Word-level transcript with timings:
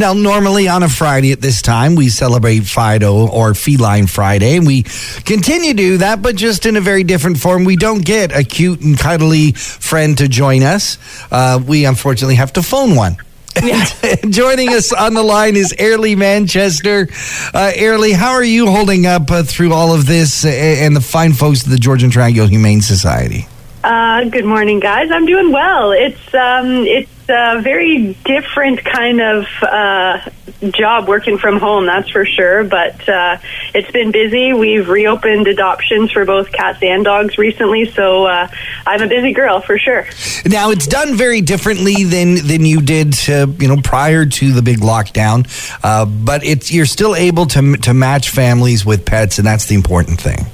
Now, 0.00 0.14
normally 0.14 0.66
on 0.66 0.82
a 0.82 0.88
Friday 0.88 1.30
at 1.30 1.42
this 1.42 1.60
time, 1.60 1.94
we 1.94 2.08
celebrate 2.08 2.60
Fido 2.60 3.28
or 3.28 3.52
Feline 3.52 4.06
Friday, 4.06 4.56
and 4.56 4.66
we 4.66 4.84
continue 5.26 5.72
to 5.72 5.76
do 5.76 5.98
that, 5.98 6.22
but 6.22 6.36
just 6.36 6.64
in 6.64 6.78
a 6.78 6.80
very 6.80 7.04
different 7.04 7.36
form. 7.36 7.64
We 7.64 7.76
don't 7.76 8.02
get 8.02 8.34
a 8.34 8.42
cute 8.42 8.80
and 8.80 8.98
cuddly 8.98 9.52
friend 9.52 10.16
to 10.16 10.26
join 10.26 10.62
us. 10.62 10.96
Uh, 11.30 11.62
we 11.62 11.84
unfortunately 11.84 12.36
have 12.36 12.54
to 12.54 12.62
phone 12.62 12.96
one. 12.96 13.18
Yeah. 13.62 13.84
Joining 14.30 14.70
us 14.70 14.90
on 14.90 15.12
the 15.12 15.22
line 15.22 15.54
is 15.54 15.74
Ayrlea 15.78 16.16
Manchester. 16.16 17.02
Uh, 17.52 17.70
Ayrlea, 17.76 18.14
how 18.14 18.30
are 18.30 18.42
you 18.42 18.68
holding 18.68 19.04
up 19.04 19.30
uh, 19.30 19.42
through 19.42 19.74
all 19.74 19.94
of 19.94 20.06
this 20.06 20.46
uh, 20.46 20.48
and 20.48 20.96
the 20.96 21.02
fine 21.02 21.34
folks 21.34 21.64
of 21.64 21.70
the 21.70 21.78
Georgian 21.78 22.08
Triangle 22.08 22.46
Humane 22.46 22.80
Society? 22.80 23.46
Uh, 23.84 24.24
good 24.24 24.46
morning, 24.46 24.80
guys. 24.80 25.10
I'm 25.10 25.26
doing 25.26 25.52
well. 25.52 25.92
It's 25.92 26.34
um, 26.34 26.86
it's 26.86 27.10
a 27.30 27.60
very 27.62 28.14
different 28.24 28.84
kind 28.84 29.20
of 29.20 29.46
uh, 29.62 30.28
job 30.70 31.08
working 31.08 31.38
from 31.38 31.58
home, 31.58 31.86
that's 31.86 32.10
for 32.10 32.26
sure. 32.26 32.64
But 32.64 33.08
uh, 33.08 33.38
it's 33.74 33.90
been 33.90 34.10
busy. 34.10 34.52
We've 34.52 34.88
reopened 34.88 35.46
adoptions 35.46 36.12
for 36.12 36.24
both 36.24 36.52
cats 36.52 36.82
and 36.82 37.04
dogs 37.04 37.38
recently, 37.38 37.90
so 37.90 38.26
uh, 38.26 38.48
I'm 38.86 39.02
a 39.02 39.06
busy 39.08 39.32
girl 39.32 39.60
for 39.60 39.78
sure. 39.78 40.06
Now 40.44 40.70
it's 40.70 40.86
done 40.86 41.16
very 41.16 41.40
differently 41.40 42.04
than 42.04 42.34
than 42.46 42.64
you 42.64 42.80
did, 42.82 43.14
uh, 43.28 43.46
you 43.58 43.68
know, 43.68 43.80
prior 43.80 44.26
to 44.26 44.52
the 44.52 44.62
big 44.62 44.80
lockdown. 44.80 45.46
Uh, 45.82 46.04
but 46.04 46.44
it's 46.44 46.70
you're 46.72 46.86
still 46.86 47.14
able 47.14 47.46
to 47.46 47.76
to 47.78 47.94
match 47.94 48.30
families 48.30 48.84
with 48.84 49.06
pets, 49.06 49.38
and 49.38 49.46
that's 49.46 49.66
the 49.66 49.74
important 49.74 50.20
thing. 50.20 50.46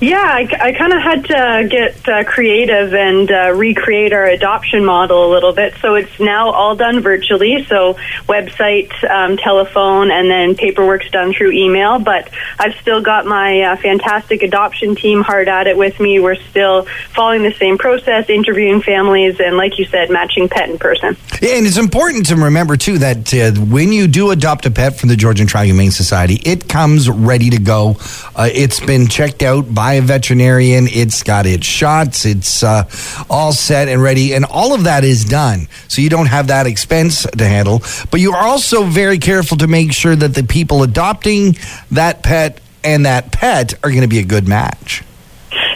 Yeah, 0.00 0.22
I, 0.22 0.48
I 0.60 0.72
kind 0.72 0.92
of 0.92 1.02
had 1.02 1.24
to 1.24 1.68
get 1.68 2.08
uh, 2.08 2.22
creative 2.22 2.94
and 2.94 3.28
uh, 3.28 3.52
recreate 3.52 4.12
our 4.12 4.26
adoption 4.26 4.84
model 4.84 5.26
a 5.26 5.30
little 5.32 5.52
bit. 5.52 5.74
So 5.82 5.96
it's 5.96 6.20
now 6.20 6.50
all 6.50 6.76
done 6.76 7.00
virtually. 7.00 7.64
So 7.64 7.94
website, 8.28 8.92
um, 9.10 9.36
telephone, 9.36 10.12
and 10.12 10.30
then 10.30 10.54
paperwork's 10.54 11.10
done 11.10 11.32
through 11.32 11.50
email. 11.50 11.98
But 11.98 12.30
I've 12.60 12.74
still 12.76 13.02
got 13.02 13.26
my 13.26 13.60
uh, 13.62 13.76
fantastic 13.76 14.44
adoption 14.44 14.94
team 14.94 15.22
hard 15.22 15.48
at 15.48 15.66
it 15.66 15.76
with 15.76 15.98
me. 15.98 16.20
We're 16.20 16.36
still 16.36 16.84
following 17.12 17.42
the 17.42 17.54
same 17.54 17.76
process, 17.76 18.30
interviewing 18.30 18.82
families, 18.82 19.40
and 19.40 19.56
like 19.56 19.80
you 19.80 19.84
said, 19.86 20.10
matching 20.10 20.48
pet 20.48 20.70
in 20.70 20.78
person. 20.78 21.16
Yeah, 21.42 21.56
and 21.56 21.66
it's 21.66 21.76
important 21.76 22.26
to 22.26 22.36
remember 22.36 22.76
too 22.76 22.98
that 22.98 23.34
uh, 23.34 23.50
when 23.64 23.92
you 23.92 24.06
do 24.06 24.30
adopt 24.30 24.64
a 24.64 24.70
pet 24.70 24.96
from 24.96 25.08
the 25.08 25.16
Georgian 25.16 25.48
Triangle 25.48 25.74
Humane 25.74 25.90
Society, 25.90 26.40
it 26.44 26.68
comes 26.68 27.10
ready 27.10 27.50
to 27.50 27.58
go. 27.58 27.96
Uh, 28.36 28.48
it's 28.52 28.78
been 28.78 29.08
checked 29.08 29.42
out 29.42 29.74
by 29.74 29.87
by 29.88 29.94
a 29.94 30.02
veterinarian. 30.02 30.86
It's 30.86 31.22
got 31.22 31.46
its 31.46 31.64
shots. 31.64 32.26
It's 32.26 32.62
uh, 32.62 32.84
all 33.30 33.54
set 33.54 33.88
and 33.88 34.02
ready, 34.02 34.34
and 34.34 34.44
all 34.44 34.74
of 34.74 34.84
that 34.84 35.02
is 35.02 35.24
done. 35.24 35.66
So 35.88 36.02
you 36.02 36.10
don't 36.10 36.26
have 36.26 36.48
that 36.48 36.66
expense 36.66 37.22
to 37.22 37.46
handle. 37.46 37.80
But 38.10 38.20
you 38.20 38.34
are 38.34 38.46
also 38.46 38.84
very 38.84 39.16
careful 39.16 39.56
to 39.56 39.66
make 39.66 39.94
sure 39.94 40.14
that 40.14 40.34
the 40.34 40.42
people 40.42 40.82
adopting 40.82 41.56
that 41.90 42.22
pet 42.22 42.60
and 42.84 43.06
that 43.06 43.32
pet 43.32 43.72
are 43.82 43.88
going 43.88 44.02
to 44.02 44.08
be 44.08 44.18
a 44.18 44.26
good 44.26 44.46
match. 44.46 45.02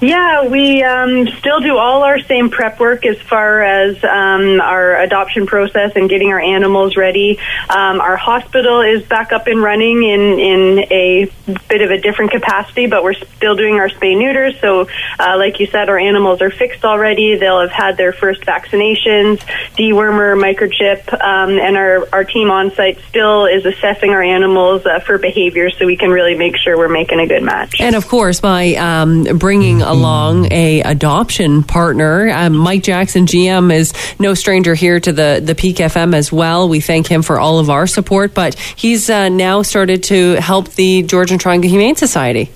Yeah, 0.00 0.46
we 0.46 0.82
um, 0.84 1.26
still 1.38 1.58
do 1.58 1.76
all 1.76 2.04
our 2.04 2.20
same 2.20 2.50
prep 2.50 2.78
work 2.78 3.04
as 3.04 3.18
far 3.20 3.62
as 3.62 3.96
um, 4.04 4.60
our 4.60 4.96
adoption 4.96 5.46
process 5.46 5.92
and 5.96 6.08
getting 6.08 6.28
our 6.28 6.38
animals 6.38 6.96
ready. 6.96 7.38
Um, 7.68 8.00
our 8.00 8.16
hospital 8.16 8.80
is 8.80 9.02
back 9.02 9.32
up 9.32 9.48
and 9.48 9.60
running 9.60 10.04
in, 10.04 10.38
in 10.38 10.78
a 10.92 11.30
bit 11.68 11.82
of 11.82 11.90
a 11.90 11.98
different 11.98 12.30
capacity, 12.30 12.86
but 12.86 13.02
we're 13.02 13.14
still 13.14 13.56
doing 13.56 13.74
our 13.74 13.88
spay 13.88 14.16
neuters. 14.16 14.60
So, 14.60 14.88
uh, 15.18 15.36
like 15.36 15.58
you 15.58 15.66
said, 15.66 15.88
our 15.88 15.98
animals 15.98 16.42
are 16.42 16.50
fixed 16.50 16.84
already. 16.84 17.36
They'll 17.36 17.60
have 17.60 17.72
had 17.72 17.96
their 17.96 18.12
first 18.12 18.42
vaccinations, 18.42 19.38
dewormer, 19.76 20.38
microchip, 20.40 21.12
um, 21.12 21.58
and 21.58 21.76
our, 21.76 22.08
our 22.12 22.24
team 22.24 22.52
on 22.52 22.70
site 22.70 23.00
still 23.08 23.46
is 23.46 23.66
assessing 23.66 24.10
our 24.10 24.22
animals 24.22 24.86
uh, 24.86 25.00
for 25.00 25.18
behavior 25.18 25.70
so 25.70 25.86
we 25.86 25.96
can 25.96 26.10
really 26.10 26.36
make 26.36 26.56
sure 26.56 26.78
we're 26.78 26.88
making 26.88 27.18
a 27.18 27.26
good 27.26 27.42
match. 27.42 27.80
And 27.80 27.96
of 27.96 28.06
course, 28.06 28.40
by 28.40 28.74
um, 28.74 29.24
bringing 29.38 29.82
along 29.88 30.52
a 30.52 30.80
adoption 30.82 31.62
partner. 31.62 32.30
Um, 32.30 32.56
Mike 32.56 32.82
Jackson, 32.82 33.26
GM, 33.26 33.72
is 33.72 33.92
no 34.18 34.34
stranger 34.34 34.74
here 34.74 35.00
to 35.00 35.12
the 35.12 35.40
the 35.42 35.54
Peak 35.54 35.76
FM 35.76 36.14
as 36.14 36.32
well. 36.32 36.68
We 36.68 36.80
thank 36.80 37.06
him 37.06 37.22
for 37.22 37.40
all 37.40 37.58
of 37.58 37.70
our 37.70 37.86
support, 37.86 38.34
but 38.34 38.54
he's 38.54 39.10
uh, 39.10 39.28
now 39.28 39.62
started 39.62 40.02
to 40.04 40.34
help 40.34 40.70
the 40.70 41.02
Georgian 41.02 41.38
Triangle 41.38 41.70
Humane 41.70 41.96
Society. 41.96 42.50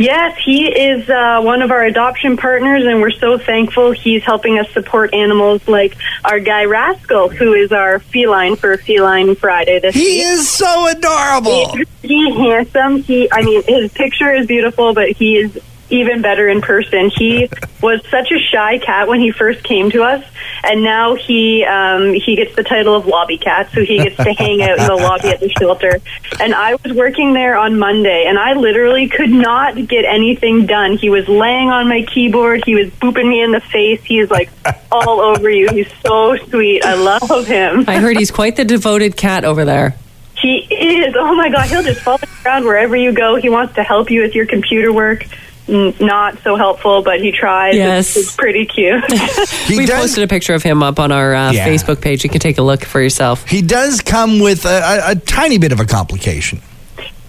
Yes, 0.00 0.38
he 0.42 0.64
is 0.64 1.10
uh, 1.10 1.42
one 1.42 1.60
of 1.60 1.70
our 1.70 1.84
adoption 1.84 2.38
partners, 2.38 2.86
and 2.86 3.02
we're 3.02 3.10
so 3.10 3.36
thankful 3.36 3.90
he's 3.90 4.22
helping 4.22 4.58
us 4.58 4.70
support 4.70 5.12
animals 5.12 5.68
like 5.68 5.94
our 6.24 6.40
guy 6.40 6.64
Rascal, 6.64 7.28
who 7.28 7.52
is 7.52 7.70
our 7.70 7.98
feline 7.98 8.56
for 8.56 8.78
Feline 8.78 9.34
Friday. 9.34 9.78
This 9.78 9.94
he 9.94 10.00
week. 10.00 10.24
is 10.24 10.48
so 10.48 10.88
adorable. 10.88 11.76
He, 11.76 11.84
he's 12.00 12.34
handsome. 12.34 13.02
He, 13.02 13.30
I 13.30 13.42
mean, 13.42 13.62
his 13.68 13.92
picture 13.92 14.32
is 14.32 14.46
beautiful, 14.46 14.94
but 14.94 15.10
he 15.10 15.36
is 15.36 15.58
even 15.90 16.22
better 16.22 16.48
in 16.48 16.60
person. 16.60 17.10
He 17.10 17.48
was 17.82 18.00
such 18.10 18.30
a 18.30 18.38
shy 18.38 18.78
cat 18.78 19.08
when 19.08 19.20
he 19.20 19.30
first 19.30 19.62
came 19.62 19.90
to 19.90 20.02
us, 20.02 20.24
and 20.62 20.82
now 20.82 21.14
he 21.14 21.64
um, 21.64 22.14
he 22.14 22.36
gets 22.36 22.54
the 22.56 22.62
title 22.62 22.94
of 22.94 23.06
lobby 23.06 23.38
cat, 23.38 23.70
so 23.72 23.84
he 23.84 23.98
gets 23.98 24.16
to 24.16 24.32
hang 24.32 24.62
out 24.62 24.78
in 24.78 24.86
the 24.86 24.96
lobby 24.96 25.28
at 25.28 25.40
the 25.40 25.48
shelter. 25.58 26.00
And 26.40 26.54
I 26.54 26.74
was 26.74 26.92
working 26.92 27.32
there 27.32 27.56
on 27.56 27.78
Monday, 27.78 28.24
and 28.26 28.38
I 28.38 28.54
literally 28.54 29.08
could 29.08 29.30
not 29.30 29.74
get 29.88 30.04
anything 30.04 30.66
done. 30.66 30.96
He 30.96 31.10
was 31.10 31.28
laying 31.28 31.70
on 31.70 31.88
my 31.88 32.02
keyboard. 32.02 32.64
He 32.64 32.74
was 32.74 32.88
booping 32.88 33.28
me 33.28 33.42
in 33.42 33.52
the 33.52 33.60
face. 33.60 34.02
He 34.04 34.18
is 34.18 34.30
like 34.30 34.50
all 34.90 35.20
over 35.20 35.50
you. 35.50 35.68
He's 35.70 35.92
so 36.04 36.36
sweet. 36.48 36.84
I 36.84 36.94
love 36.94 37.46
him. 37.46 37.84
I 37.88 37.98
heard 37.98 38.16
he's 38.16 38.30
quite 38.30 38.56
the 38.56 38.64
devoted 38.64 39.16
cat 39.16 39.44
over 39.44 39.64
there. 39.64 39.96
He 40.40 40.58
is. 40.58 41.14
Oh 41.18 41.34
my 41.34 41.50
god, 41.50 41.68
he'll 41.68 41.82
just 41.82 42.00
follow 42.00 42.18
around 42.46 42.64
wherever 42.64 42.96
you 42.96 43.12
go. 43.12 43.36
He 43.36 43.50
wants 43.50 43.74
to 43.74 43.82
help 43.82 44.10
you 44.10 44.22
with 44.22 44.34
your 44.34 44.46
computer 44.46 44.90
work 44.90 45.26
not 45.70 46.38
so 46.42 46.56
helpful, 46.56 47.02
but 47.02 47.20
he 47.20 47.32
tried. 47.32 47.74
Yes. 47.74 48.16
It's, 48.16 48.28
it's 48.28 48.36
pretty 48.36 48.66
cute. 48.66 49.02
we 49.68 49.86
does, 49.86 50.00
posted 50.00 50.24
a 50.24 50.28
picture 50.28 50.54
of 50.54 50.62
him 50.62 50.82
up 50.82 50.98
on 50.98 51.12
our 51.12 51.34
uh, 51.34 51.52
yeah. 51.52 51.66
Facebook 51.66 52.00
page. 52.00 52.24
You 52.24 52.30
can 52.30 52.40
take 52.40 52.58
a 52.58 52.62
look 52.62 52.84
for 52.84 53.00
yourself. 53.00 53.46
He 53.46 53.62
does 53.62 54.00
come 54.00 54.40
with 54.40 54.64
a, 54.64 54.68
a, 54.68 55.10
a 55.12 55.14
tiny 55.14 55.58
bit 55.58 55.72
of 55.72 55.80
a 55.80 55.86
complication. 55.86 56.60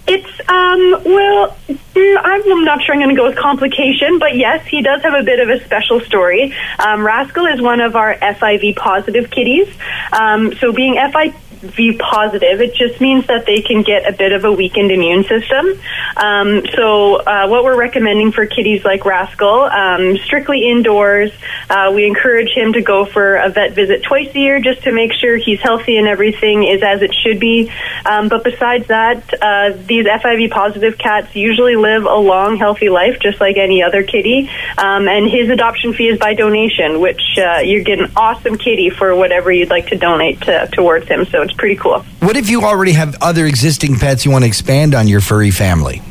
It's 0.08 0.50
um 0.50 1.04
well, 1.06 1.56
mm, 1.70 2.18
I'm 2.22 2.64
not 2.66 2.82
sure 2.84 2.96
I'm 2.96 3.00
going 3.00 3.16
to 3.16 3.16
go 3.16 3.28
with 3.28 3.38
complication, 3.38 4.20
but 4.20 4.36
yes, 4.36 4.66
he 4.66 4.82
does 4.82 5.02
have 5.04 5.14
a 5.14 5.24
bit 5.24 5.40
of 5.40 5.50
a 5.50 5.64
special 5.64 6.02
story. 6.02 6.54
Um, 6.80 7.06
Rascal 7.06 7.46
is 7.46 7.62
one 7.62 7.80
of 7.80 7.96
our 7.96 8.16
FIV 8.16 8.76
positive 8.76 9.30
kitties. 9.30 9.68
Um, 10.12 10.54
so 10.56 10.74
being 10.74 10.96
FIV 10.96 11.34
V 11.62 11.98
positive, 11.98 12.62
it 12.62 12.74
just 12.74 13.00
means 13.00 13.28
that 13.28 13.46
they 13.46 13.62
can 13.62 13.84
get 13.84 14.08
a 14.08 14.16
bit 14.16 14.34
of 14.34 14.46
a 14.46 14.52
weakened 14.52 14.92
immune 14.92 15.24
system. 15.24 15.80
Um, 16.18 16.66
so, 16.76 17.16
uh, 17.16 17.48
what 17.48 17.64
we're 17.64 17.78
recommending 17.78 18.32
for 18.32 18.46
kitties 18.46 18.84
like 18.84 19.06
Rascal, 19.06 19.64
um, 19.64 20.18
strictly 20.18 20.68
indoors. 20.68 21.32
Uh, 21.70 21.92
we 21.94 22.06
encourage 22.06 22.52
him 22.56 22.74
to 22.74 22.82
go 22.82 23.06
for 23.06 23.36
a 23.36 23.50
vet 23.50 23.74
visit 23.74 24.04
twice 24.04 24.34
a 24.36 24.40
year 24.40 24.60
just 24.60 24.84
to 24.84 24.92
make 24.92 25.14
sure 25.14 25.38
he's 25.38 25.60
healthy 25.62 25.98
and 25.98 26.08
everything 26.08 26.64
is 26.64 26.82
as 26.84 27.02
it 27.02 27.14
should 27.14 27.40
be. 27.40 27.72
Um, 28.06 28.28
but 28.28 28.44
besides 28.44 28.88
that, 28.88 29.34
uh, 29.42 29.72
these 29.86 30.06
FIV 30.06 30.52
positive 30.52 30.98
cats 30.98 31.36
usually 31.36 31.76
live 31.76 32.06
a 32.06 32.16
long, 32.16 32.58
healthy 32.58 32.90
life, 32.90 33.20
just 33.22 33.40
like 33.40 33.58
any 33.58 33.84
other 33.84 34.04
kitty. 34.04 34.50
Um, 34.78 35.08
and 35.08 35.30
his 35.30 35.50
adoption 35.50 35.94
fee 35.94 36.08
is 36.08 36.20
by 36.20 36.34
donation, 36.34 37.00
which 37.00 37.22
uh, 37.38 37.60
you 37.60 37.84
get 37.84 38.00
an 38.00 38.12
awesome 38.16 38.58
kitty 38.58 38.90
for 38.90 39.16
whatever 39.16 39.52
you'd 39.52 39.70
like 39.70 39.88
to 39.88 39.98
donate 39.98 40.42
to, 40.42 40.68
towards 40.72 41.08
him. 41.08 41.26
So 41.26 41.42
pretty 41.54 41.76
cool. 41.76 42.04
What 42.20 42.38
if 42.38 42.50
you 42.50 42.64
already 42.64 42.94
have 42.94 43.16
other 43.22 43.46
existing 43.46 43.96
pets 43.96 44.26
you 44.26 44.32
want 44.32 44.44
to 44.44 44.48
expand 44.48 44.96
on 44.96 45.08
your 45.08 45.22
furry 45.22 45.52
family? 45.52 46.02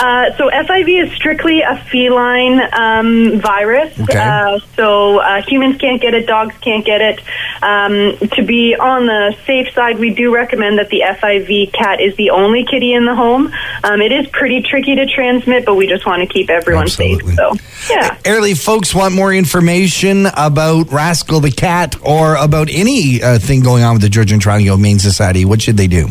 Uh, 0.00 0.34
so 0.38 0.48
FIV 0.48 1.04
is 1.04 1.12
strictly 1.12 1.60
a 1.60 1.76
feline 1.90 2.58
um, 2.72 3.38
virus. 3.38 4.00
Okay. 4.00 4.18
Uh, 4.18 4.58
so 4.74 5.18
uh, 5.18 5.42
humans 5.42 5.76
can't 5.76 6.00
get 6.00 6.14
it, 6.14 6.26
dogs 6.26 6.56
can't 6.62 6.86
get 6.86 7.02
it. 7.02 7.20
Um, 7.62 8.16
to 8.30 8.42
be 8.42 8.74
on 8.74 9.04
the 9.04 9.36
safe 9.44 9.74
side, 9.74 9.98
we 9.98 10.14
do 10.14 10.34
recommend 10.34 10.78
that 10.78 10.88
the 10.88 11.02
FIV 11.04 11.74
cat 11.74 12.00
is 12.00 12.16
the 12.16 12.30
only 12.30 12.64
kitty 12.64 12.94
in 12.94 13.04
the 13.04 13.14
home. 13.14 13.52
Um, 13.84 14.00
it 14.00 14.10
is 14.10 14.26
pretty 14.28 14.62
tricky 14.62 14.94
to 14.94 15.06
transmit, 15.06 15.66
but 15.66 15.74
we 15.74 15.86
just 15.86 16.06
want 16.06 16.26
to 16.26 16.26
keep 16.26 16.48
everyone 16.48 16.84
Absolutely. 16.84 17.36
safe. 17.36 17.36
So, 17.36 17.94
yeah. 17.94 18.16
Ayrlea 18.24 18.58
folks 18.58 18.94
want 18.94 19.14
more 19.14 19.34
information 19.34 20.26
about 20.34 20.90
Rascal 20.90 21.40
the 21.40 21.50
cat 21.50 21.96
or 22.02 22.36
about 22.36 22.70
anything 22.70 23.60
uh, 23.60 23.64
going 23.64 23.82
on 23.82 23.94
with 23.94 24.02
the 24.02 24.08
Georgian 24.08 24.40
Triangle 24.40 24.76
Humane 24.76 24.98
Society. 24.98 25.44
What 25.44 25.60
should 25.60 25.76
they 25.76 25.88
do? 25.88 26.08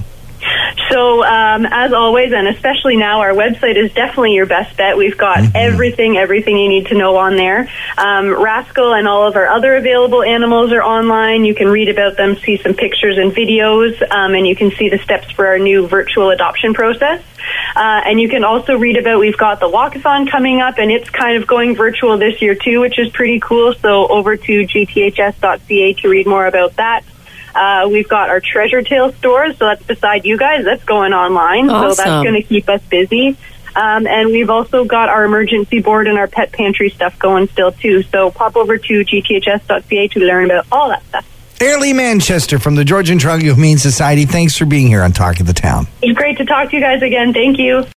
So, 1.19 1.25
um, 1.25 1.66
as 1.66 1.92
always, 1.92 2.31
and 2.31 2.48
especially 2.48 2.95
now, 2.95 3.19
our 3.19 3.31
website 3.31 3.75
is 3.75 3.92
definitely 3.94 4.33
your 4.36 4.45
best 4.45 4.77
bet. 4.77 4.98
We've 4.98 5.18
got 5.18 5.39
mm-hmm. 5.39 5.51
everything, 5.56 6.18
everything 6.18 6.57
you 6.57 6.69
need 6.69 6.88
to 6.88 6.98
know 6.98 7.18
on 7.18 7.36
there. 7.36 7.69
Um, 7.98 8.42
Rascal 8.42 8.94
and 8.94 9.07
all 9.07 9.27
of 9.27 9.36
our 9.36 9.48
other 9.48 9.75
available 9.75 10.24
animals 10.24 10.71
are 10.71 10.81
online. 10.81 11.44
You 11.44 11.56
can 11.56 11.68
read 11.68 11.89
about 11.89 12.16
them, 12.16 12.38
see 12.38 12.57
some 12.57 12.74
pictures 12.74 13.18
and 13.18 13.33
videos, 13.33 14.01
um, 14.12 14.33
and 14.33 14.48
you 14.48 14.56
can 14.56 14.71
see 14.71 14.88
the 14.88 14.98
steps 15.00 15.30
for 15.31 15.48
our 15.48 15.60
new 15.60 15.88
virtual 15.88 16.30
adoption 16.30 16.74
process. 16.74 17.21
Uh, 17.75 18.01
and 18.06 18.21
you 18.21 18.30
can 18.30 18.45
also 18.45 18.77
read 18.77 18.98
about 18.98 19.19
we've 19.19 19.38
got 19.38 19.60
the 19.60 19.69
walkathon 19.69 20.30
coming 20.30 20.62
up, 20.62 20.77
and 20.77 20.89
it's 20.89 21.10
kind 21.10 21.42
of 21.42 21.48
going 21.48 21.75
virtual 21.75 22.18
this 22.18 22.42
year 22.42 22.56
too, 22.56 22.80
which 22.80 22.98
is 22.98 23.10
pretty 23.10 23.42
cool. 23.42 23.74
So 23.74 24.07
over 24.07 24.38
to 24.38 24.51
gths.ca 24.66 25.94
to 25.94 26.10
read 26.10 26.27
more 26.27 26.45
about 26.45 26.77
that. 26.77 27.04
Uh, 27.56 27.88
we've 27.92 28.07
got 28.07 28.30
our 28.30 28.40
Treasure 28.40 28.81
Tail 28.81 29.12
stores, 29.13 29.57
so 29.57 29.66
that's 29.66 29.84
beside 29.84 30.25
you 30.25 30.38
guys. 30.38 30.66
That's 30.66 30.84
going 30.84 31.13
online, 31.13 31.68
so 31.69 31.94
that's 31.94 32.24
going 32.24 32.36
to 32.36 32.44
keep 32.44 32.69
us 32.69 32.81
busy. 32.84 33.38
Um, 33.75 34.07
and 34.07 34.30
we've 34.30 34.50
also 34.50 34.84
got 34.84 35.10
our 35.10 35.24
emergency 35.24 35.80
board 35.80 36.07
and 36.07 36.18
our 36.18 36.28
pet 36.28 36.51
pantry 36.51 36.90
stuff 36.90 37.18
going 37.19 37.48
still 37.50 37.72
too. 37.72 38.04
So 38.04 38.31
pop 38.31 38.56
over 38.56 38.78
to 38.78 39.06
gths.ca 39.06 40.07
to 40.10 40.19
learn 40.19 40.46
about 40.46 40.66
all 40.72 40.90
that 40.90 41.04
stuff. 41.06 41.25
Ayrlea 41.60 41.94
Manchester 41.94 42.57
from 42.57 42.75
the 42.75 42.86
Georgian 42.86 43.19
Triangle 43.19 43.54
Humane 43.54 43.78
Society. 43.78 44.25
Thanks 44.25 44.57
for 44.57 44.66
being 44.66 44.88
here 44.88 45.04
on 45.04 45.12
Talk 45.12 45.42
of 45.42 45.45
the 45.45 45.54
Town. 45.54 45.88
It's 46.02 46.18
great 46.18 46.38
to 46.38 46.45
talk 46.45 46.69
to 46.69 46.75
you 46.78 46.81
guys 46.81 47.02
again. 47.02 47.34
Thank 47.34 47.57
you. 47.60 47.84